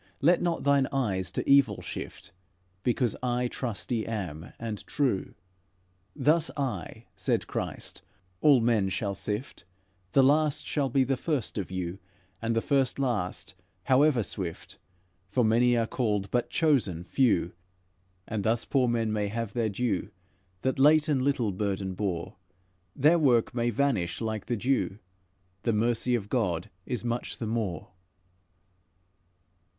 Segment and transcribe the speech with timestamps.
[0.19, 2.31] Let not thine eyes to evil shift,
[2.81, 5.35] Because I trusty am, and true.'
[6.15, 8.01] 'Thus I,' said Christ,
[8.41, 9.63] 'all men shall sift.
[10.13, 11.99] The last shall be the first of you;
[12.41, 13.53] And the first last,
[13.83, 14.79] however swift,
[15.29, 17.51] For many are called, but chosen, few.'
[18.27, 20.09] And thus poor men may have their due,
[20.61, 22.37] That late and little burden bore;
[22.95, 24.97] Their work may vanish like the dew,
[25.61, 27.89] The mercy of God is much the more."